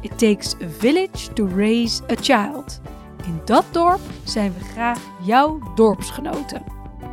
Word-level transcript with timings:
It 0.00 0.18
takes 0.18 0.54
a 0.54 0.68
village 0.78 1.32
to 1.32 1.46
raise 1.46 2.02
a 2.10 2.14
child. 2.20 2.80
In 3.24 3.40
dat 3.44 3.64
dorp 3.70 4.00
zijn 4.24 4.52
we 4.52 4.60
graag 4.60 4.98
jouw 5.22 5.72
dorpsgenoten. 5.74 6.62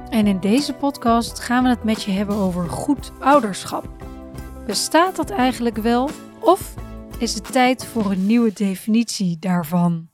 En 0.10 0.28
in 0.28 0.40
deze 0.40 0.74
podcast 0.74 1.40
gaan 1.40 1.64
we 1.64 1.70
het 1.70 1.84
met 1.84 2.04
je 2.04 2.12
hebben 2.12 2.36
over 2.36 2.70
goed 2.70 3.12
ouderschap. 3.20 3.88
Bestaat 4.66 5.16
dat 5.16 5.30
eigenlijk 5.30 5.78
wel 5.78 6.10
of 6.40 6.74
is 7.18 7.34
het 7.34 7.52
tijd 7.52 7.86
voor 7.86 8.12
een 8.12 8.26
nieuwe 8.26 8.54
definitie 8.54 9.38
daarvan? 9.40 10.10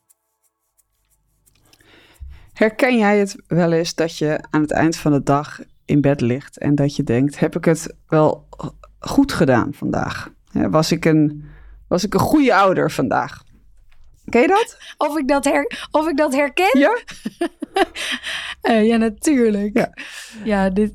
Herken 2.53 2.97
jij 2.97 3.19
het 3.19 3.43
wel 3.47 3.71
eens 3.71 3.95
dat 3.95 4.17
je 4.17 4.45
aan 4.49 4.61
het 4.61 4.71
eind 4.71 4.95
van 4.95 5.11
de 5.11 5.23
dag 5.23 5.59
in 5.85 6.01
bed 6.01 6.21
ligt 6.21 6.57
en 6.57 6.75
dat 6.75 6.95
je 6.95 7.03
denkt: 7.03 7.39
heb 7.39 7.55
ik 7.55 7.65
het 7.65 7.95
wel 8.07 8.47
goed 8.99 9.31
gedaan 9.31 9.73
vandaag? 9.73 10.31
Was 10.51 10.91
ik 10.91 11.05
een, 11.05 11.43
was 11.89 12.03
ik 12.03 12.13
een 12.13 12.19
goede 12.19 12.55
ouder 12.55 12.91
vandaag? 12.91 13.43
Ken 14.29 14.41
je 14.41 14.47
dat? 14.47 14.77
Of 14.97 15.17
ik 15.17 15.27
dat, 15.27 15.45
her, 15.45 15.87
of 15.91 16.07
ik 16.07 16.17
dat 16.17 16.33
herken? 16.33 16.79
Ja? 16.79 16.99
uh, 18.63 18.85
ja, 18.89 18.97
natuurlijk. 18.97 19.77
Ja, 19.77 19.93
ja 20.43 20.69
dit, 20.69 20.93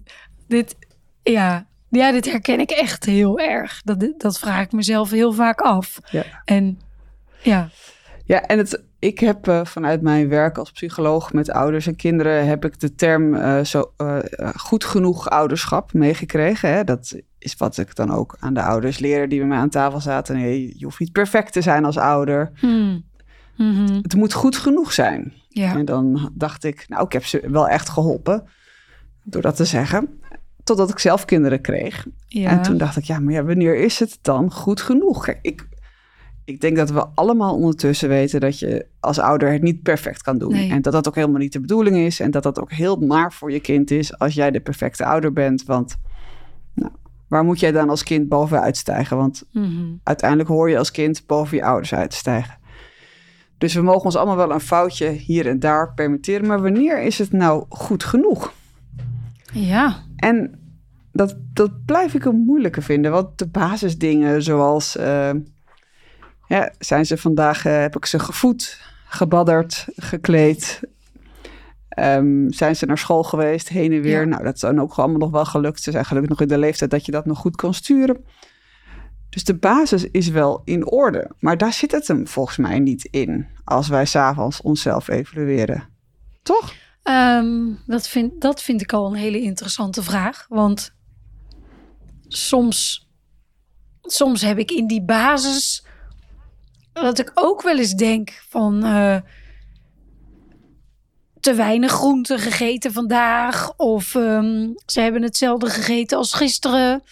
dit, 0.49 0.77
ja, 1.23 1.67
ja, 1.89 2.13
dit 2.13 2.25
herken 2.25 2.61
ik 2.61 2.71
echt 2.71 3.05
heel 3.05 3.39
erg. 3.39 3.83
Dat, 3.83 4.13
dat 4.17 4.39
vraag 4.39 4.65
ik 4.65 4.73
mezelf 4.73 5.11
heel 5.11 5.33
vaak 5.33 5.61
af. 5.61 5.99
Ja. 6.11 6.25
En 6.45 6.81
ja. 7.43 7.69
Ja, 8.25 8.43
en 8.43 8.59
het, 8.59 8.83
ik 9.05 9.19
heb 9.19 9.49
uh, 9.49 9.65
vanuit 9.65 10.03
mijn 10.03 10.29
werk 10.29 10.59
als 10.59 10.71
psycholoog 10.71 11.33
met 11.33 11.51
ouders 11.51 11.87
en 11.87 11.97
kinderen... 11.97 12.47
heb 12.47 12.65
ik 12.65 12.81
de 12.81 12.95
term 12.95 13.35
uh, 13.35 13.61
zo, 13.61 13.93
uh, 13.99 14.19
goed 14.57 14.85
genoeg 14.85 15.31
ouderschap 15.31 15.93
meegekregen. 15.93 16.73
Hè? 16.73 16.85
Dat 16.85 17.21
is 17.39 17.57
wat 17.57 17.79
ik 17.79 17.95
dan 17.95 18.11
ook 18.11 18.37
aan 18.39 18.55
de 18.55 18.63
ouders 18.63 18.99
leer 18.99 19.29
die 19.29 19.39
bij 19.39 19.49
mij 19.49 19.59
aan 19.59 19.69
tafel 19.69 20.01
zaten. 20.01 20.37
Nee, 20.37 20.75
je 20.77 20.85
hoeft 20.85 20.99
niet 20.99 21.13
perfect 21.13 21.53
te 21.53 21.61
zijn 21.61 21.85
als 21.85 21.99
ouder. 21.99 22.51
Hmm. 22.55 23.05
Mm-hmm. 23.57 23.99
Het 24.03 24.15
moet 24.15 24.33
goed 24.33 24.57
genoeg 24.57 24.93
zijn. 24.93 25.33
Ja. 25.49 25.75
En 25.75 25.85
dan 25.85 26.31
dacht 26.35 26.65
ik, 26.65 26.85
nou, 26.89 27.05
ik 27.05 27.13
heb 27.13 27.25
ze 27.25 27.49
wel 27.51 27.69
echt 27.69 27.89
geholpen 27.89 28.45
door 29.23 29.43
dat 29.43 29.57
te 29.57 29.65
zeggen. 29.65 30.21
Totdat 30.63 30.91
ik 30.91 30.99
zelf 30.99 31.25
kinderen 31.25 31.61
kreeg. 31.61 32.07
Ja. 32.27 32.51
En 32.51 32.63
toen 32.63 32.77
dacht 32.77 32.97
ik, 32.97 33.05
ja, 33.05 33.19
maar 33.19 33.33
ja, 33.33 33.45
wanneer 33.45 33.77
is 33.77 33.99
het 33.99 34.19
dan 34.23 34.53
goed 34.53 34.81
genoeg? 34.81 35.25
Kijk, 35.25 35.39
ik, 35.43 35.67
ik 36.45 36.61
denk 36.61 36.77
dat 36.77 36.91
we 36.91 37.07
allemaal 37.15 37.55
ondertussen 37.55 38.09
weten 38.09 38.41
dat 38.41 38.59
je 38.59 38.87
als 39.01 39.19
ouder 39.19 39.53
het 39.53 39.63
niet 39.63 39.83
perfect 39.83 40.23
kan 40.23 40.39
doen. 40.39 40.55
En 40.55 40.83
dat 40.83 40.93
dat 40.93 41.09
ook 41.09 41.15
helemaal 41.15 41.41
niet 41.41 41.53
de 41.53 41.61
bedoeling 41.61 41.97
is. 41.97 42.21
En 42.21 42.31
dat 42.31 42.43
dat 42.43 42.61
ook 42.61 42.73
heel 42.73 42.97
naar 42.97 43.33
voor 43.33 43.53
je 43.53 43.61
kind 43.61 43.91
is 43.91 44.19
als 44.19 44.35
jij 44.35 44.51
de 44.51 44.61
perfecte 44.61 45.05
ouder 45.05 45.33
bent. 45.33 45.65
Want 45.65 45.97
nou, 46.75 46.93
waar 47.29 47.45
moet 47.45 47.61
jij 47.61 47.73
dan 47.73 47.91
als 47.91 48.03
kind 48.03 48.29
bovenuit 48.29 48.77
stijgen? 48.77 49.17
Want 49.17 49.45
mm-hmm. 49.53 50.01
uiteindelijk 50.03 50.49
hoor 50.49 50.71
je 50.71 50.79
als 50.79 50.91
kind 50.91 51.27
boven 51.27 51.57
je 51.57 51.65
ouders 51.65 51.95
uit 51.95 52.11
te 52.11 52.17
stijgen. 52.17 52.59
Dus 53.59 53.75
we 53.75 53.83
mogen 53.83 54.05
ons 54.05 54.17
allemaal 54.17 54.37
wel 54.37 54.53
een 54.53 54.61
foutje 54.61 55.09
hier 55.09 55.47
en 55.47 55.59
daar 55.59 55.95
permitteren. 55.95 56.47
Maar 56.47 56.63
wanneer 56.63 57.03
is 57.03 57.19
het 57.19 57.33
nou 57.33 57.65
goed 57.69 58.05
genoeg? 58.05 58.53
Ja. 59.53 59.97
En 60.17 60.59
dat, 61.13 61.37
dat 61.53 61.85
blijf 61.85 62.15
ik 62.15 62.25
een 62.25 62.43
moeilijke 62.47 62.83
vinden. 62.83 63.11
Want 63.11 63.39
de 63.39 63.47
basisdingen 63.47 64.43
zoals... 64.43 64.97
Uh, 64.97 65.31
ja, 66.55 66.73
zijn 66.79 67.07
ze 67.07 67.17
vandaag, 67.17 67.65
uh, 67.65 67.81
heb 67.81 67.97
ik 67.97 68.07
ze 68.07 68.19
gevoed, 68.19 68.81
gebadderd, 69.07 69.87
gekleed. 69.97 70.81
Um, 71.99 72.53
zijn 72.53 72.77
ze 72.77 72.87
naar 72.87 72.99
school 72.99 73.23
geweest, 73.23 73.69
heen 73.69 73.93
en 73.93 74.01
weer. 74.01 74.29
Nou, 74.29 74.45
dat 74.45 74.55
is 74.55 74.61
dan 74.61 74.81
ook 74.81 74.95
allemaal 74.95 75.19
nog 75.19 75.31
wel 75.31 75.45
gelukt. 75.45 75.83
Ze 75.83 75.91
zijn 75.91 76.05
gelukkig 76.05 76.31
nog 76.31 76.41
in 76.41 76.49
de 76.49 76.59
leeftijd 76.59 76.91
dat 76.91 77.07
je 77.07 77.13
dat 77.13 77.27
nog 77.27 77.39
goed 77.39 77.57
kan 77.57 77.75
sturen. 77.75 78.25
Dus 79.29 79.45
de 79.45 79.55
basis 79.55 80.05
is 80.05 80.29
wel 80.29 80.63
in 80.65 80.91
orde. 80.91 81.31
Maar 81.39 81.57
daar 81.57 81.73
zit 81.73 81.93
het 81.93 82.09
hem 82.09 82.27
volgens 82.29 82.57
mij 82.57 82.79
niet 82.79 83.05
in. 83.05 83.47
Als 83.65 83.89
wij 83.89 84.05
s'avonds 84.05 84.61
onszelf 84.61 85.09
evalueren. 85.09 85.89
Toch? 86.43 86.75
Um, 87.05 87.79
dat, 87.87 88.09
vind, 88.09 88.41
dat 88.41 88.63
vind 88.63 88.81
ik 88.81 88.93
al 88.93 89.07
een 89.07 89.19
hele 89.19 89.41
interessante 89.41 90.03
vraag. 90.03 90.47
Want 90.49 90.95
soms, 92.29 93.09
soms 94.03 94.43
heb 94.43 94.59
ik 94.59 94.71
in 94.71 94.87
die 94.87 95.05
basis 95.05 95.85
dat 97.03 97.19
ik 97.19 97.31
ook 97.35 97.63
wel 97.63 97.79
eens 97.79 97.95
denk 97.95 98.43
van 98.49 98.87
uh, 98.87 99.17
te 101.41 101.55
weinig 101.55 101.93
groente 101.93 102.39
gegeten 102.39 102.93
vandaag. 102.93 103.77
Of 103.77 104.15
um, 104.15 104.75
ze 104.87 105.01
hebben 105.01 105.23
hetzelfde 105.23 105.71
gegeten 105.71 106.19
als 106.19 106.33
gisteren. 106.33 107.03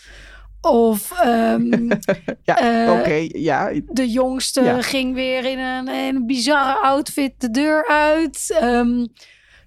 Of 0.61 1.25
um, 1.27 1.89
ja, 2.49 2.85
uh, 2.87 2.99
oké, 2.99 3.29
ja. 3.33 3.73
De 3.87 4.11
jongste 4.11 4.63
ja. 4.63 4.83
ging 4.83 5.15
weer 5.15 5.45
in 5.45 5.59
een, 5.59 5.89
in 5.89 6.17
een 6.17 6.27
bizarre 6.27 6.81
outfit 6.81 7.33
de 7.39 7.51
deur 7.51 7.89
uit. 7.89 8.61
Um, 8.63 9.13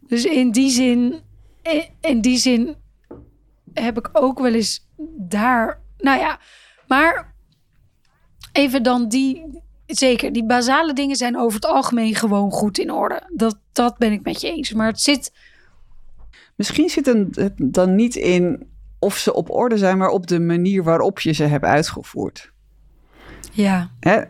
dus 0.08 0.26
in 0.26 0.52
die 0.52 0.70
zin, 0.70 1.22
in, 1.62 1.84
in 2.02 2.22
die 2.22 2.38
zin 2.38 2.76
heb 3.74 3.98
ik 3.98 4.10
ook 4.14 4.40
wel 4.40 4.54
eens 4.54 4.88
daar. 5.18 5.82
Nou 5.98 6.20
ja, 6.20 6.40
maar 6.88 7.36
even 8.52 8.84
dan 8.84 9.08
die. 9.08 9.64
Zeker, 9.86 10.34
die 10.34 10.46
basale 10.46 10.94
dingen 10.94 11.16
zijn 11.16 11.38
over 11.38 11.56
het 11.56 11.66
algemeen 11.66 12.16
gewoon 12.16 12.52
goed 12.52 12.78
in 12.78 12.92
orde. 12.92 13.30
Dat, 13.34 13.60
dat 13.72 13.98
ben 13.98 14.12
ik 14.12 14.24
met 14.24 14.42
je 14.42 14.48
eens. 14.48 14.74
Maar 14.74 14.88
het 14.88 15.02
zit. 15.02 15.34
Misschien 16.56 16.90
zit 16.90 17.06
het 17.06 17.54
dan 17.58 17.96
niet 17.96 18.16
in 18.16 18.68
of 19.00 19.18
ze 19.18 19.34
op 19.34 19.50
orde 19.50 19.78
zijn, 19.78 19.98
maar 19.98 20.10
op 20.10 20.28
de 20.28 20.40
manier 20.40 20.84
waarop 20.84 21.20
je 21.20 21.32
ze 21.32 21.44
hebt 21.44 21.66
uitgevoerd. 21.66 22.52
Ja. 23.52 23.92
Hè? 24.00 24.22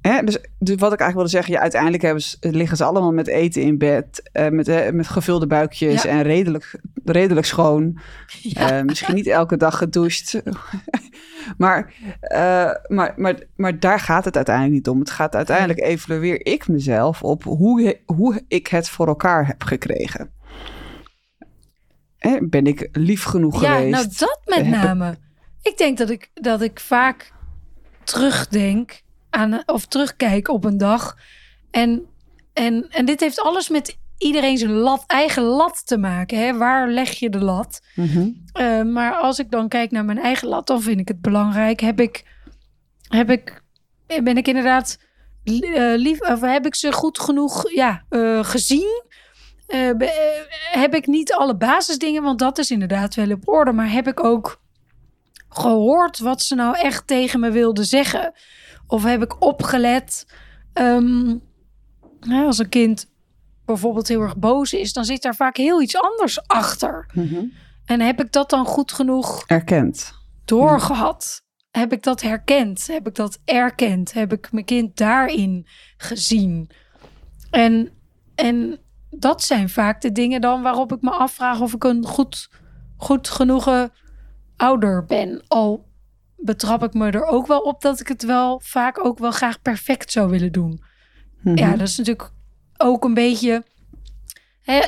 Hè? 0.00 0.22
Dus, 0.22 0.38
dus, 0.58 0.76
wat 0.76 0.92
ik 0.92 1.00
eigenlijk 1.00 1.14
wilde 1.14 1.28
zeggen, 1.28 1.52
ja, 1.52 1.60
uiteindelijk 1.60 2.02
hebben 2.02 2.22
ze, 2.22 2.36
liggen 2.40 2.76
ze 2.76 2.84
allemaal 2.84 3.12
met 3.12 3.26
eten 3.26 3.62
in 3.62 3.78
bed, 3.78 4.30
uh, 4.32 4.48
met, 4.48 4.68
uh, 4.68 4.90
met 4.90 5.08
gevulde 5.08 5.46
buikjes 5.46 6.06
en 6.06 6.22
redelijk, 6.22 6.80
redelijk 7.04 7.46
schoon. 7.46 7.98
Ja. 8.42 8.78
Uh, 8.78 8.84
misschien 8.84 9.14
niet 9.14 9.26
elke 9.26 9.56
dag 9.56 9.78
gedoucht. 9.78 10.42
maar, 11.58 11.94
maar, 12.88 13.14
maar, 13.16 13.42
maar 13.56 13.78
daar 13.78 14.00
gaat 14.00 14.24
het 14.24 14.36
uiteindelijk 14.36 14.74
niet 14.74 14.88
om. 14.88 14.98
Het 14.98 15.10
gaat 15.10 15.34
uiteindelijk 15.34 15.80
evalueer 15.80 16.46
ik 16.46 16.68
mezelf 16.68 17.22
op 17.22 17.44
hoe, 17.44 18.00
hoe 18.06 18.42
ik 18.48 18.66
het 18.66 18.88
voor 18.88 19.06
elkaar 19.06 19.46
heb 19.46 19.62
gekregen 19.62 20.36
ben 22.40 22.66
ik 22.66 22.88
lief 22.92 23.22
genoeg 23.22 23.62
ja, 23.62 23.76
geweest? 23.76 23.90
Ja, 23.90 23.96
nou 23.96 24.08
dat 24.08 24.40
met 24.44 24.66
name. 24.66 25.16
ik 25.62 25.78
denk 25.78 25.98
dat 25.98 26.10
ik, 26.10 26.30
dat 26.34 26.60
ik 26.60 26.80
vaak 26.80 27.32
terugdenk 28.04 29.02
aan, 29.38 29.62
of 29.66 29.86
terugkijk 29.86 30.48
op 30.48 30.64
een 30.64 30.78
dag. 30.78 31.16
En, 31.70 32.06
en, 32.52 32.86
en 32.90 33.04
dit 33.04 33.20
heeft 33.20 33.40
alles 33.40 33.68
met 33.68 33.98
iedereen 34.18 34.58
zijn 34.58 34.72
lat, 34.72 35.04
eigen 35.06 35.42
lat 35.42 35.86
te 35.86 35.98
maken. 35.98 36.38
Hè? 36.38 36.56
Waar 36.56 36.88
leg 36.88 37.10
je 37.10 37.30
de 37.30 37.38
lat? 37.38 37.80
Mhm. 37.94 38.28
Eh, 38.52 38.82
maar 38.82 39.12
als 39.12 39.38
ik 39.38 39.50
dan 39.50 39.68
kijk 39.68 39.90
naar 39.90 40.04
mijn 40.04 40.18
eigen 40.18 40.48
lat, 40.48 40.66
dan 40.66 40.82
vind 40.82 41.00
ik 41.00 41.08
het 41.08 41.20
belangrijk. 41.20 41.80
Heb 41.80 42.00
ik, 42.00 42.24
heb 43.08 43.30
ik, 43.30 43.62
ben 44.06 44.36
ik 44.36 44.48
inderdaad 44.48 44.98
uh, 45.44 45.94
lief, 45.96 46.20
of 46.20 46.40
heb 46.40 46.66
ik 46.66 46.74
ze 46.74 46.92
goed 46.92 47.18
genoeg 47.20 47.70
ja, 47.70 48.04
uh, 48.10 48.44
gezien? 48.44 49.02
Heb 50.70 50.94
ik 50.94 51.06
niet 51.06 51.32
alle 51.32 51.56
basisdingen, 51.56 52.22
want 52.22 52.38
dat 52.38 52.58
is 52.58 52.70
inderdaad 52.70 53.14
wel 53.14 53.30
op 53.30 53.48
orde. 53.48 53.72
Maar 53.72 53.90
heb 53.90 54.08
ik 54.08 54.24
ook 54.24 54.60
gehoord 55.48 56.18
wat 56.18 56.42
ze 56.42 56.54
nou 56.54 56.78
echt 56.78 57.06
tegen 57.06 57.40
me 57.40 57.50
wilden 57.50 57.84
zeggen? 57.84 58.32
Of 58.88 59.04
heb 59.04 59.22
ik 59.22 59.42
opgelet? 59.42 60.26
Um, 60.74 61.42
als 62.30 62.58
een 62.58 62.68
kind 62.68 63.06
bijvoorbeeld 63.64 64.08
heel 64.08 64.20
erg 64.20 64.36
boos 64.36 64.72
is, 64.72 64.92
dan 64.92 65.04
zit 65.04 65.22
daar 65.22 65.34
vaak 65.34 65.56
heel 65.56 65.82
iets 65.82 65.96
anders 65.96 66.46
achter. 66.46 67.10
Mhm. 67.14 67.44
En 67.84 68.00
heb 68.00 68.20
ik 68.20 68.32
dat 68.32 68.50
dan 68.50 68.66
goed 68.66 68.92
genoeg 68.92 69.44
erkend? 69.46 70.12
Doorgehad. 70.44 71.46
Heb 71.70 71.92
ik 71.92 72.02
dat 72.02 72.22
herkend? 72.22 72.86
Heb 72.86 73.06
ik 73.06 73.14
dat 73.14 73.38
erkend? 73.44 74.12
Heb 74.12 74.32
ik 74.32 74.52
mijn 74.52 74.64
kind 74.64 74.96
daarin 74.96 75.66
gezien? 75.96 76.70
En, 77.50 77.90
en 78.34 78.78
dat 79.10 79.42
zijn 79.42 79.68
vaak 79.68 80.00
de 80.00 80.12
dingen 80.12 80.40
dan 80.40 80.62
waarop 80.62 80.92
ik 80.92 81.02
me 81.02 81.10
afvraag 81.10 81.60
of 81.60 81.74
ik 81.74 81.84
een 81.84 82.04
goed, 82.04 82.50
goed 82.96 83.28
genoegen 83.28 83.92
ouder 84.56 85.04
ben. 85.04 85.42
Al 85.48 85.87
betrap 86.38 86.82
ik 86.82 86.94
me 86.94 87.10
er 87.10 87.24
ook 87.24 87.46
wel 87.46 87.60
op 87.60 87.80
dat 87.82 88.00
ik 88.00 88.08
het 88.08 88.22
wel 88.22 88.60
vaak 88.64 89.04
ook 89.04 89.18
wel 89.18 89.30
graag 89.30 89.62
perfect 89.62 90.12
zou 90.12 90.30
willen 90.30 90.52
doen. 90.52 90.82
Mhm. 91.42 91.56
Ja, 91.58 91.70
dat 91.76 91.88
is 91.88 91.96
natuurlijk 91.96 92.30
ook 92.76 93.04
een 93.04 93.14
beetje. 93.14 93.64
Hè, 94.62 94.80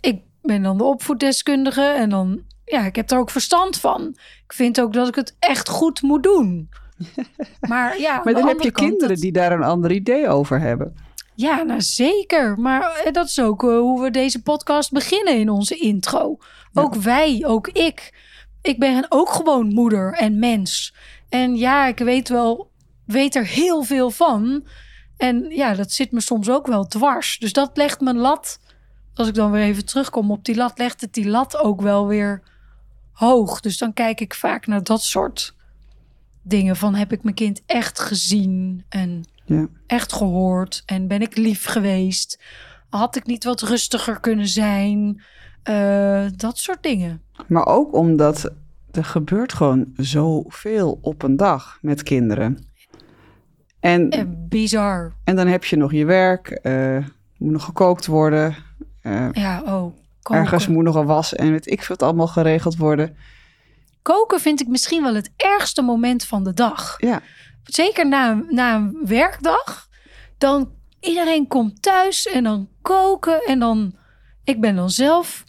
ik 0.00 0.20
ben 0.42 0.62
dan 0.62 0.78
de 0.78 0.84
opvoeddeskundige 0.84 1.82
en 1.82 2.10
dan, 2.10 2.42
ja, 2.64 2.80
ik 2.84 2.96
heb 2.96 3.10
er 3.10 3.18
ook 3.18 3.30
verstand 3.30 3.76
van. 3.78 4.16
Ik 4.44 4.52
vind 4.52 4.80
ook 4.80 4.92
dat 4.92 5.08
ik 5.08 5.14
het 5.14 5.36
echt 5.38 5.68
goed 5.68 6.02
moet 6.02 6.22
doen. 6.22 6.68
Maar 7.60 8.00
ja, 8.00 8.20
Maar 8.24 8.34
dan 8.34 8.46
heb 8.46 8.60
je 8.60 8.70
kant, 8.70 8.88
kinderen 8.88 9.08
dat- 9.14 9.18
die 9.22 9.32
daar 9.32 9.52
een 9.52 9.62
ander 9.62 9.92
idee 9.92 10.28
over 10.28 10.60
hebben. 10.60 10.94
Ja, 11.34 11.62
nou 11.62 11.80
zeker. 11.80 12.60
Maar 12.60 12.82
eh, 13.04 13.12
dat 13.12 13.26
is 13.26 13.40
ook 13.40 13.62
eh, 13.62 13.68
hoe 13.78 14.02
we 14.02 14.10
deze 14.10 14.42
podcast 14.42 14.92
beginnen 14.92 15.38
in 15.38 15.48
onze 15.50 15.74
intro. 15.76 16.36
Ook 16.74 16.94
wij, 16.94 17.42
ook 17.46 17.68
ik. 17.68 18.14
Ik 18.64 18.78
ben 18.78 19.06
ook 19.08 19.30
gewoon 19.30 19.72
moeder 19.74 20.12
en 20.12 20.38
mens. 20.38 20.94
En 21.28 21.56
ja, 21.56 21.86
ik 21.86 21.98
weet 21.98 22.28
wel, 22.28 22.70
weet 23.04 23.34
er 23.34 23.46
heel 23.46 23.82
veel 23.82 24.10
van. 24.10 24.66
En 25.16 25.46
ja, 25.50 25.74
dat 25.74 25.92
zit 25.92 26.12
me 26.12 26.20
soms 26.20 26.50
ook 26.50 26.66
wel 26.66 26.86
dwars. 26.86 27.38
Dus 27.38 27.52
dat 27.52 27.76
legt 27.76 28.00
mijn 28.00 28.16
lat, 28.16 28.60
als 29.14 29.28
ik 29.28 29.34
dan 29.34 29.50
weer 29.50 29.62
even 29.62 29.84
terugkom 29.84 30.30
op 30.30 30.44
die 30.44 30.54
lat, 30.56 30.78
legt 30.78 31.00
het 31.00 31.12
die 31.14 31.28
lat 31.28 31.56
ook 31.56 31.80
wel 31.80 32.06
weer 32.06 32.42
hoog. 33.12 33.60
Dus 33.60 33.78
dan 33.78 33.92
kijk 33.92 34.20
ik 34.20 34.34
vaak 34.34 34.66
naar 34.66 34.82
dat 34.82 35.02
soort 35.02 35.54
dingen 36.42 36.76
van 36.76 36.94
heb 36.94 37.12
ik 37.12 37.22
mijn 37.22 37.34
kind 37.34 37.62
echt 37.66 37.98
gezien 38.00 38.84
en 38.88 39.24
Ja. 39.46 39.66
echt 39.86 40.12
gehoord 40.12 40.82
en 40.86 41.08
ben 41.08 41.22
ik 41.22 41.36
lief 41.36 41.64
geweest? 41.64 42.42
Had 42.88 43.16
ik 43.16 43.26
niet 43.26 43.44
wat 43.44 43.62
rustiger 43.62 44.20
kunnen 44.20 44.48
zijn? 44.48 45.22
Eh, 45.62 46.26
dat 46.36 46.58
soort 46.58 46.82
dingen. 46.82 47.22
Maar 47.46 47.66
ook 47.66 47.94
omdat 47.94 48.50
er 48.90 49.04
gebeurt 49.04 49.52
gewoon 49.52 49.86
zoveel 49.96 50.98
op 51.02 51.22
een 51.22 51.36
dag 51.36 51.78
met 51.80 52.02
kinderen. 52.02 52.66
En, 53.80 54.10
Eh, 54.10 54.22
bizar. 54.48 55.12
en 55.24 55.36
dan 55.36 55.46
heb 55.46 55.64
je 55.64 55.76
nog 55.76 55.92
je 55.92 56.04
werk, 56.04 56.48
eh, 56.50 56.96
moet 57.38 57.52
nog 57.52 57.64
gekookt 57.64 58.06
worden. 58.06 58.56
eh, 59.02 59.28
Ja, 59.32 59.62
oh. 59.62 59.96
Koken. 60.22 60.42
ergens 60.42 60.66
moet 60.68 60.84
nog 60.84 60.94
een 60.94 61.06
was 61.06 61.34
en 61.34 61.50
weet 61.50 61.66
ik 61.70 61.82
veel 61.82 61.96
wat 61.96 62.08
allemaal 62.08 62.26
geregeld 62.26 62.76
worden. 62.76 63.16
koken 64.02 64.40
vind 64.40 64.60
ik 64.60 64.68
misschien 64.68 65.02
wel 65.02 65.14
het 65.14 65.30
ergste 65.36 65.82
moment 65.82 66.24
van 66.24 66.44
de 66.44 66.54
dag. 66.54 66.94
Ja, 67.00 67.20
Zeker 67.64 68.08
na, 68.08 68.30
een- 68.30 68.46
na 68.50 68.74
een 68.74 68.98
werkdag. 69.04 69.88
Dan 70.38 70.70
iedereen 71.00 71.46
komt 71.46 71.82
thuis 71.82 72.26
en 72.26 72.44
dan 72.44 72.68
koken. 72.82 73.42
En 73.46 73.58
dan, 73.58 73.94
ik 74.44 74.60
ben 74.60 74.76
dan 74.76 74.90
zelf 74.90 75.44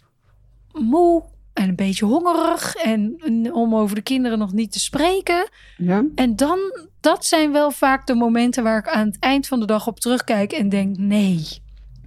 moe 0.72 1.24
en 1.56 1.68
een 1.68 1.76
beetje 1.76 2.04
hongerig. 2.04 2.74
En 2.74 3.16
en 3.24 3.52
om 3.52 3.74
over 3.74 3.94
de 3.94 4.02
kinderen 4.02 4.38
nog 4.38 4.52
niet 4.52 4.72
te 4.72 4.80
spreken. 4.80 5.48
ja. 5.76 6.04
En 6.14 6.36
dan, 6.36 6.58
dat 7.00 7.26
zijn 7.26 7.52
wel 7.52 7.70
vaak 7.70 8.06
de 8.06 8.14
momenten 8.14 8.62
waar 8.62 8.78
ik 8.78 8.88
aan 8.88 9.06
het 9.06 9.18
eind 9.18 9.46
van 9.46 9.60
de 9.60 9.66
dag 9.66 9.86
op 9.86 10.00
terugkijk 10.00 10.52
en 10.52 10.68
denk: 10.68 10.96
nee, 10.96 11.46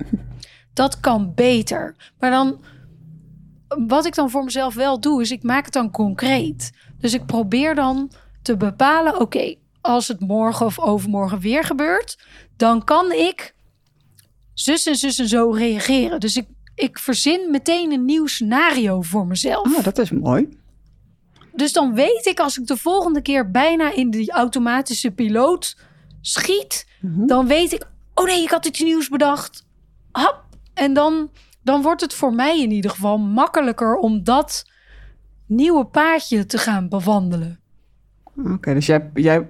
dat 0.74 1.00
kan 1.00 1.34
beter. 1.36 1.96
Maar 2.20 2.32
dan, 2.32 2.62
wat 3.88 4.06
ik 4.06 4.16
dan 4.16 4.30
voor 4.30 4.44
mezelf 4.44 4.76
wel 4.76 5.00
doe, 5.00 5.22
is 5.22 5.32
ik 5.32 5.44
maak 5.44 5.66
het 5.66 5.74
dan 5.74 5.92
concreet. 5.92 6.72
Dus 7.00 7.14
ik 7.14 7.26
probeer 7.26 7.76
dan 7.76 8.12
te 8.42 8.58
bepalen: 8.58 9.20
oké, 9.20 9.56
als 9.82 10.08
het 10.08 10.20
morgen 10.20 10.66
of 10.66 10.80
overmorgen 10.80 11.40
weer 11.40 11.64
gebeurt, 11.64 12.18
dan 12.58 12.84
kan 12.84 13.12
ik 13.12 13.56
zus 14.54 14.86
en 14.86 14.96
zus 14.96 15.20
en 15.20 15.28
zo 15.28 15.50
reageren. 15.52 16.20
Dus 16.20 16.38
ik, 16.38 16.48
ik 16.80 17.00
verzin 17.00 17.48
meteen 17.52 17.92
een 17.92 18.06
nieuw 18.06 18.26
scenario 18.26 19.02
voor 19.02 19.28
mezelf. 19.28 19.76
Oh, 19.78 19.84
dat 19.84 19.98
is 19.98 20.12
mooi. 20.12 20.58
Dus 21.54 21.74
dan 21.74 21.94
weet 21.94 22.26
ik 22.26 22.40
als 22.40 22.58
ik 22.60 22.68
de 22.68 22.78
volgende 22.78 23.22
keer 23.22 23.52
bijna 23.52 23.94
in 23.94 24.10
die 24.10 24.32
automatische 24.32 25.12
piloot 25.12 25.78
schiet, 26.22 26.88
Mhm. 27.02 27.26
dan 27.26 27.48
weet 27.48 27.72
ik, 27.74 27.86
oh 28.14 28.26
nee, 28.26 28.42
ik 28.44 28.50
had 28.50 28.66
iets 28.66 28.82
nieuws 28.82 29.10
bedacht. 29.10 29.66
Hap. 30.12 30.44
En 30.74 30.94
dan, 30.94 31.30
dan 31.64 31.82
wordt 31.82 32.02
het 32.02 32.14
voor 32.14 32.34
mij 32.34 32.62
in 32.62 32.72
ieder 32.72 32.92
geval 32.92 33.18
makkelijker 33.18 33.96
om 33.96 34.24
dat 34.24 34.66
nieuwe 35.46 35.86
paadje 35.86 36.46
te 36.46 36.58
gaan 36.58 36.90
bewandelen. 36.90 37.60
Oké, 38.54 38.74
dus 38.74 38.86
jij, 38.86 39.10
jij, 39.14 39.50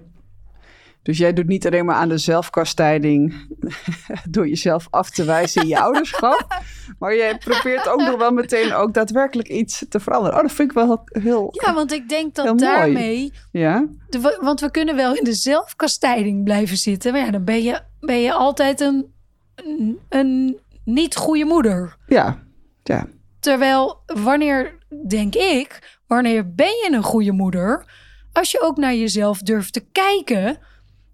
dus 1.02 1.18
jij 1.18 1.34
doet 1.34 1.48
niet 1.48 1.66
alleen 1.66 1.86
maar 1.86 1.96
aan 1.96 2.10
de 2.10 2.18
zelfkastijding 2.18 3.48
door 4.30 4.48
jezelf 4.48 4.88
af 4.90 5.10
te 5.10 5.24
wijzen 5.24 5.62
in 5.62 5.68
je 5.68 5.80
ouderschap, 5.80 6.62
maar 7.00 7.16
jij 7.16 7.38
probeert 7.38 7.88
ook 7.88 8.00
nog 8.00 8.18
wel 8.18 8.32
meteen 8.32 8.74
ook 8.74 8.94
daadwerkelijk 8.94 9.48
iets 9.48 9.86
te 9.90 10.00
veranderen. 10.00 10.38
Oh, 10.38 10.42
dat 10.44 10.52
vind 10.52 10.70
ik 10.70 10.76
wel 10.76 11.04
heel, 11.06 11.50
Ja, 11.66 11.74
want 11.74 11.92
ik 11.92 12.10
denk 12.10 12.36
dat 12.36 12.60
daarmee 12.60 13.34
ja. 13.52 13.88
De- 14.10 14.38
want 14.42 14.60
we 14.60 14.72
kunnen 14.72 14.96
wel 14.96 15.16
in 15.16 15.24
de 15.24 15.34
zelfkastijding 15.34 16.44
blijven 16.44 16.78
zitten. 16.78 17.12
Maar 17.12 17.22
ja, 17.26 17.32
dan 17.32 17.44
ben 17.44 17.64
je, 17.64 17.82
ben 18.00 18.22
je 18.22 18.34
altijd 18.34 18.82
een, 18.82 19.14
een, 19.56 20.00
een 20.10 20.60
niet 20.84 21.16
goede 21.16 21.46
moeder. 21.46 21.98
Ja, 22.08 22.44
ja, 22.84 23.08
Terwijl, 23.40 24.02
wanneer, 24.06 24.78
denk 25.08 25.36
ik, 25.36 25.98
wanneer 26.08 26.54
ben 26.54 26.68
je 26.68 26.90
een 26.92 27.04
goede 27.04 27.32
moeder? 27.32 27.86
Als 28.34 28.52
je 28.52 28.62
ook 28.62 28.78
naar 28.78 28.96
jezelf 28.96 29.40
durft 29.40 29.74
te 29.74 29.86
kijken 29.92 30.58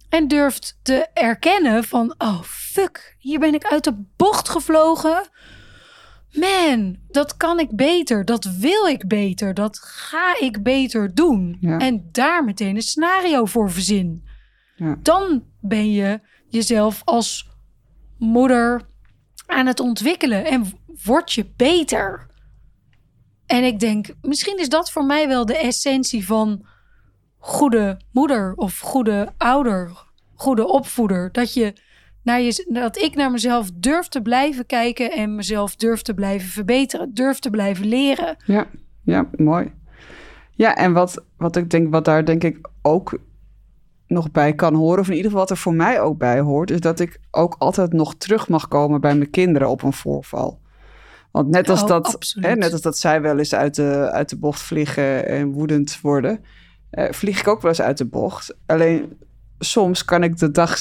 en 0.10 0.28
durft 0.28 0.80
te 0.82 1.08
erkennen 1.14 1.84
van, 1.84 2.16
oh 2.18 2.42
fuck, 2.42 3.16
hier 3.20 3.40
ben 3.40 3.54
ik 3.54 3.66
uit 3.66 3.84
de 3.84 4.06
bocht 4.16 4.50
gevlogen. 4.50 5.30
Man, 6.32 6.98
dat 7.08 7.38
kan 7.38 7.60
ik 7.60 7.76
beter, 7.76 8.26
dat 8.26 8.44
wil 8.44 8.86
ik 8.86 9.08
beter, 9.08 9.54
dat 9.54 9.80
ga 9.80 10.40
ik 10.40 10.64
beter 10.64 11.14
doen. 11.14 11.58
Ja. 11.60 11.78
En 11.78 12.10
daar 12.12 12.44
meteen 12.44 12.76
een 12.76 12.82
scenario 12.82 13.46
voor 13.46 13.72
verzin. 13.72 14.24
Ja. 14.76 14.98
Dan 15.02 15.44
ben 15.62 15.92
je 15.92 16.20
jezelf 16.50 17.02
als 17.04 17.50
moeder 18.18 18.82
aan 19.46 19.66
het 19.66 19.80
ontwikkelen 19.80 20.46
en 20.46 20.74
word 21.04 21.34
je 21.34 21.52
beter. 21.56 22.28
En 23.46 23.64
ik 23.64 23.80
denk, 23.80 24.08
misschien 24.22 24.60
is 24.60 24.70
dat 24.70 24.92
voor 24.92 25.06
mij 25.06 25.28
wel 25.28 25.46
de 25.46 25.58
essentie 25.58 26.26
van 26.26 26.66
goede 27.46 27.98
moeder 28.12 28.54
of 28.56 28.80
goede 28.80 29.34
ouder, 29.38 29.92
goede 30.36 30.68
opvoeder. 30.68 31.30
Dat, 31.32 31.54
je 31.54 31.74
naar 32.24 32.42
je, 32.42 32.68
dat 32.70 32.98
ik 32.98 33.16
naar 33.16 33.32
mezelf 33.32 33.72
durf 33.74 34.08
te 34.08 34.22
blijven 34.22 34.66
kijken 34.66 35.12
en 35.12 35.36
mezelf 35.36 35.76
durf 35.76 36.02
te 36.02 36.14
blijven 36.14 36.50
verbeteren, 36.50 37.14
durf 37.14 37.40
te 37.40 37.50
blijven 37.50 37.86
leren. 37.86 38.36
ja, 38.46 38.68
ja, 39.04 39.30
mooi. 39.36 39.74
Ja, 40.52 40.76
en 40.76 40.94
wat, 40.94 41.24
wat 41.38 41.56
ik 41.56 41.70
denk, 41.70 41.92
wat 41.92 42.06
daar 42.06 42.26
denk 42.26 42.44
ik 42.44 42.70
ook 42.82 43.18
nog 44.08 44.32
bij 44.32 44.54
kan 44.54 44.74
horen, 44.74 45.00
of 45.00 45.08
in 45.08 45.16
ieder 45.16 45.32
geval 45.32 45.40
wat 45.40 45.50
er 45.50 45.64
voor 45.64 45.74
mij 45.74 46.02
ook 46.02 46.18
bij 46.18 46.40
hoort, 46.40 46.72
is 46.72 46.80
dat 46.80 47.00
ik 47.00 47.20
ook 47.32 47.56
altijd 47.58 47.94
nog 47.94 48.16
terug 48.16 48.50
mag 48.50 48.68
komen 48.68 49.02
bij 49.02 49.16
mijn 49.16 49.30
kinderen 49.30 49.70
op 49.70 49.84
een 49.84 49.94
voorval. 49.94 50.60
Want 51.32 51.50
net 51.50 51.70
als, 51.70 51.82
Oh, 51.82 51.88
dat, 51.88 52.36
hè, 52.40 52.56
net 52.56 52.72
als 52.72 52.82
dat 52.82 52.98
zij 52.98 53.22
wel 53.22 53.38
eens 53.38 53.56
uit 53.56 53.76
de, 53.76 54.10
uit 54.12 54.30
de 54.30 54.38
bocht 54.38 54.62
vliegen 54.62 55.28
en 55.28 55.52
woedend 55.52 56.02
worden, 56.02 56.44
eh, 56.96 57.12
vlieg 57.12 57.40
ik 57.40 57.48
ook 57.48 57.62
wel 57.62 57.72
eens 57.72 57.82
uit 57.82 57.98
de 57.98 58.06
bocht. 58.06 58.56
Alleen 58.66 59.18
soms 59.60 60.06
kan 60.06 60.24
ik 60.24 60.38
de 60.38 60.52
dag. 60.52 60.78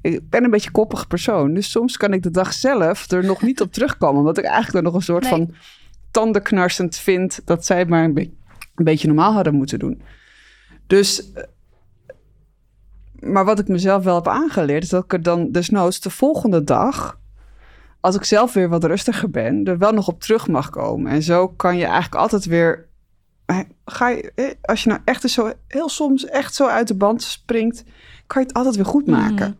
Ik 0.00 0.28
ben 0.30 0.44
een 0.44 0.50
beetje 0.50 0.70
koppig 0.70 1.06
persoon. 1.06 1.54
Dus 1.54 1.70
soms 1.70 1.96
kan 1.96 2.12
ik 2.12 2.22
de 2.22 2.30
dag 2.30 2.52
zelf 2.52 3.10
er 3.10 3.24
nog 3.24 3.42
niet 3.42 3.60
op 3.60 3.72
terugkomen. 3.72 4.18
Omdat 4.20 4.38
ik 4.38 4.44
eigenlijk 4.44 4.76
er 4.76 4.82
nog 4.82 4.94
een 4.94 5.02
soort 5.02 5.22
Nee. 5.22 5.30
van 5.30 5.54
tandenknarsend 6.10 6.96
vind 6.96 7.40
dat 7.44 7.66
zij 7.66 7.78
het 7.78 7.88
maar 7.88 8.04
een, 8.04 8.14
be- 8.14 8.30
een 8.74 8.84
beetje 8.84 9.06
normaal 9.06 9.32
hadden 9.32 9.54
moeten 9.54 9.78
doen. 9.78 10.02
Dus. 10.86 11.32
eh, 11.32 11.42
Maar 13.20 13.44
wat 13.44 13.58
ik 13.58 13.68
mezelf 13.68 14.04
wel 14.04 14.14
heb 14.14 14.28
aangeleerd, 14.28 14.82
is 14.82 14.88
dat 14.88 15.04
ik 15.04 15.12
er 15.12 15.22
dan 15.22 15.50
desnoods 15.50 16.00
de 16.00 16.10
volgende 16.10 16.64
dag, 16.64 17.18
als 18.00 18.14
ik 18.16 18.24
zelf 18.24 18.52
weer 18.52 18.68
wat 18.68 18.84
rustiger 18.84 19.30
ben, 19.30 19.64
er 19.64 19.78
wel 19.78 19.92
nog 19.92 20.08
op 20.08 20.20
terug 20.20 20.48
mag 20.48 20.70
komen. 20.70 21.10
En 21.12 21.22
zo 21.22 21.48
kan 21.48 21.76
je 21.76 21.84
eigenlijk 21.84 22.14
altijd 22.14 22.44
weer 22.44 22.88
maar 23.52 23.64
ga 23.84 24.08
je, 24.08 24.32
eh, 24.34 24.50
als 24.62 24.82
je 24.82 24.88
nou 24.88 25.00
echt 25.04 25.22
eens 25.24 25.32
zo 25.32 25.52
heel 25.68 25.88
soms 25.88 26.26
echt 26.26 26.54
zo 26.54 26.66
uit 26.66 26.88
de 26.88 26.94
band 26.94 27.22
springt, 27.22 27.84
kan 28.26 28.42
je 28.42 28.48
het 28.48 28.56
altijd 28.56 28.76
weer 28.76 28.84
goed 28.84 29.06
maken. 29.06 29.58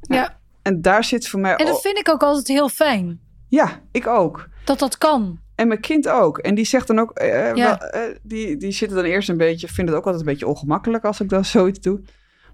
Ja, 0.00 0.38
En 0.62 0.82
daar 0.82 1.04
zit 1.04 1.28
voor 1.28 1.40
mij 1.40 1.54
en 1.56 1.66
dat 1.66 1.80
vind 1.80 1.98
ik 1.98 2.08
ook 2.08 2.22
altijd 2.22 2.48
heel 2.48 2.68
fijn. 2.68 3.20
Ja, 3.48 3.80
ik 3.92 4.06
ook. 4.06 4.48
Dat 4.64 4.78
dat 4.78 4.98
kan. 4.98 5.38
En 5.54 5.68
mijn 5.68 5.80
kind 5.80 6.08
ook. 6.08 6.38
En 6.38 6.54
die 6.54 6.64
zegt 6.64 6.86
dan 6.86 6.98
ook, 6.98 7.10
eh, 7.10 7.54
Ja. 7.54 7.54
wel, 7.54 7.76
eh, 7.76 8.16
die, 8.22 8.56
die 8.56 8.72
zitten 8.72 8.96
dan 8.96 9.06
eerst 9.06 9.28
een 9.28 9.36
beetje, 9.36 9.68
vindt 9.68 9.90
het 9.90 9.98
ook 9.98 10.06
altijd 10.06 10.24
een 10.24 10.32
beetje 10.32 10.46
ongemakkelijk 10.46 11.04
als 11.04 11.20
ik 11.20 11.28
dan 11.28 11.44
zoiets 11.56 11.80
doe. 11.80 12.00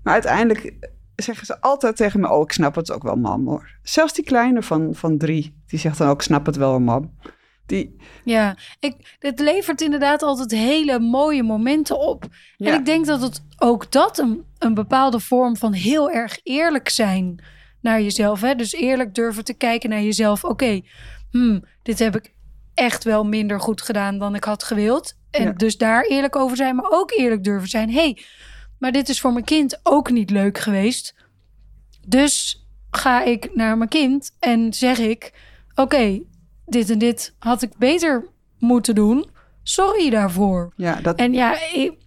Maar 0.02 0.12
uiteindelijk 0.12 0.74
zeggen 1.16 1.46
ze 1.46 1.60
altijd 1.60 1.96
tegen 1.96 2.20
me, 2.20 2.30
oh, 2.30 2.42
ik 2.42 2.52
snap 2.52 2.74
het 2.74 2.92
ook 2.92 3.02
wel, 3.02 3.16
mam 3.16 3.46
hoor. 3.46 3.70
Zelfs 3.82 4.12
die 4.12 4.24
kleine 4.24 4.62
van, 4.62 4.94
van 4.94 5.18
drie, 5.18 5.62
die 5.66 5.78
zegt 5.78 5.98
dan 5.98 6.08
ook, 6.08 6.14
ik 6.14 6.22
snap 6.22 6.46
het 6.46 6.56
wel, 6.56 6.80
mam. 6.80 7.14
Die, 7.70 7.96
Ja, 8.24 8.56
ik, 8.80 9.16
het 9.18 9.40
levert 9.40 9.80
inderdaad 9.80 10.22
altijd 10.22 10.50
hele 10.50 10.98
mooie 10.98 11.42
momenten 11.42 11.98
op. 11.98 12.24
Ja. 12.56 12.72
En 12.72 12.78
ik 12.78 12.84
denk 12.84 13.06
dat 13.06 13.20
het 13.22 13.42
ook 13.58 13.92
dat 13.92 14.18
een, 14.18 14.44
een 14.58 14.74
bepaalde 14.74 15.20
vorm 15.20 15.56
van 15.56 15.72
heel 15.72 16.10
erg 16.10 16.38
eerlijk 16.42 16.88
zijn 16.88 17.44
naar 17.80 18.02
jezelf. 18.02 18.40
Hè? 18.40 18.54
Dus 18.54 18.72
eerlijk 18.72 19.14
durven 19.14 19.44
te 19.44 19.54
kijken 19.54 19.90
naar 19.90 20.02
jezelf. 20.02 20.44
Oké, 20.44 20.80
hmm, 21.30 21.64
dit 21.82 21.98
heb 21.98 22.16
ik 22.16 22.32
echt 22.74 23.04
wel 23.04 23.24
minder 23.24 23.60
goed 23.60 23.82
gedaan 23.82 24.18
dan 24.18 24.34
ik 24.34 24.44
had 24.44 24.62
gewild. 24.62 25.16
En 25.30 25.42
Ja. 25.42 25.52
dus 25.52 25.76
daar 25.76 26.02
eerlijk 26.04 26.36
over 26.36 26.56
zijn, 26.56 26.76
maar 26.76 26.90
ook 26.90 27.10
eerlijk 27.12 27.44
durven 27.44 27.68
zijn. 27.68 27.92
hey, 27.92 28.18
maar 28.78 28.92
dit 28.92 29.08
is 29.08 29.20
voor 29.20 29.32
mijn 29.32 29.44
kind 29.44 29.80
ook 29.82 30.10
niet 30.10 30.30
leuk 30.30 30.58
geweest. 30.58 31.14
Dus 32.06 32.64
ga 32.90 33.24
ik 33.24 33.54
naar 33.54 33.76
mijn 33.78 33.88
kind 33.90 34.36
en 34.38 34.74
zeg 34.74 34.98
ik: 34.98 35.32
Oké, 35.74 36.20
dit 36.70 36.90
en 36.90 36.98
dit 36.98 37.34
had 37.38 37.62
ik 37.62 37.76
beter 37.78 38.26
moeten 38.58 38.94
doen. 38.94 39.30
Sorry 39.62 40.10
daarvoor. 40.10 40.72
Ja, 40.76 41.00
dat, 41.00 41.16
En 41.18 41.32
ja, 41.32 41.54
ik- 41.72 41.98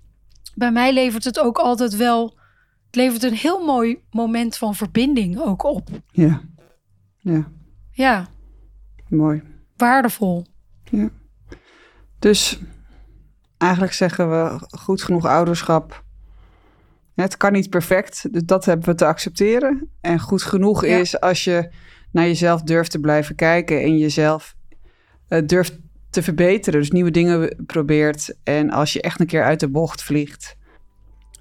bij 0.56 0.72
mij 0.72 0.94
levert 0.94 1.24
het 1.24 1.40
ook 1.40 1.58
altijd 1.58 1.96
wel. 1.96 2.38
Het 2.86 2.96
levert 2.96 3.24
een 3.24 3.34
heel 3.34 3.66
mooi 3.66 4.04
moment 4.12 4.58
van 4.58 4.76
verbinding 4.76 5.40
ook 5.40 5.64
op. 5.64 5.90
ja. 6.12 6.42
ja, 7.18 7.48
Ja, 7.92 8.28
mooi. 9.10 9.42
waardevol. 9.76 10.46
Ja. 10.84 11.10
Dus 12.20 12.60
eigenlijk 13.58 13.94
zeggen 13.94 14.30
we 14.30 14.60
goed 14.78 15.02
genoeg 15.04 15.26
ouderschap. 15.26 16.04
Het 17.16 17.38
kan 17.38 17.52
niet 17.52 17.70
perfect, 17.70 18.34
dus 18.34 18.44
dat 18.46 18.66
hebben 18.66 18.86
we 18.86 18.96
te 18.96 19.06
accepteren. 19.06 19.90
En 20.02 20.20
goed 20.20 20.44
genoeg 20.44 20.86
Ja. 20.86 20.98
is 20.98 21.20
als 21.20 21.44
je 21.44 21.70
naar 22.14 22.26
jezelf 22.26 22.62
durft 22.62 22.92
te 22.92 23.00
blijven 23.00 23.36
kijken 23.36 23.82
en 23.82 23.98
jezelf 23.98 24.56
eh, 25.28 25.42
durft 25.46 25.80
te 26.10 26.24
verbeteren. 26.24 26.80
Dus 26.80 26.92
nieuwe 26.92 27.12
dingen 27.12 27.64
probeert. 27.66 28.36
En 28.44 28.70
als 28.70 28.94
je 28.94 29.02
echt 29.02 29.20
een 29.20 29.28
keer 29.28 29.44
uit 29.44 29.60
de 29.60 29.70
bocht 29.70 30.04
vliegt, 30.04 30.56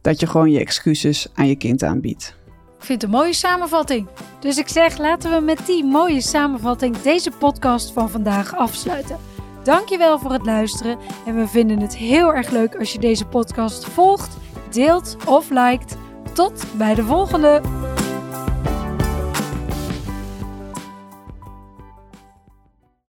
dat 0.01 0.21
je 0.21 0.27
gewoon 0.27 0.51
je 0.51 0.59
excuses 0.59 1.27
aan 1.35 1.49
je 1.49 1.57
kind 1.57 1.83
aanbiedt. 1.83 2.37
Ik 2.79 2.89
vind 2.89 3.03
het 3.03 3.11
een 3.11 3.19
mooie 3.19 3.33
samenvatting. 3.33 4.07
Dus 4.41 4.59
ik 4.59 4.69
zeg, 4.69 4.99
laten 4.99 5.31
we 5.31 5.41
met 5.41 5.67
die 5.67 5.85
mooie 5.85 6.21
samenvatting 6.21 7.01
deze 7.01 7.31
podcast 7.31 7.93
van 7.93 8.11
vandaag 8.11 8.57
afsluiten. 8.57 9.17
Dankjewel 9.63 10.19
voor 10.19 10.33
het 10.33 10.47
luisteren 10.47 10.99
en 11.27 11.37
we 11.37 11.49
vinden 11.49 11.81
het 11.81 11.97
heel 11.97 12.35
erg 12.35 12.51
leuk 12.51 12.77
als 12.77 12.93
je 12.93 12.99
deze 12.99 13.27
podcast 13.27 13.85
volgt, 13.85 14.37
deelt 14.71 15.17
of 15.27 15.51
liked. 15.51 15.97
Tot 16.33 16.65
bij 16.77 16.95
de 16.95 17.05
volgende! 17.05 17.82